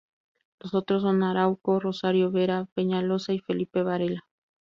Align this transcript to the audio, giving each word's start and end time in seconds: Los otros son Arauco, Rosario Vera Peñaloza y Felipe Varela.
Los 0.59 0.73
otros 0.73 1.03
son 1.03 1.21
Arauco, 1.21 1.79
Rosario 1.79 2.31
Vera 2.31 2.67
Peñaloza 2.73 3.33
y 3.33 3.39
Felipe 3.39 3.83
Varela. 3.83 4.25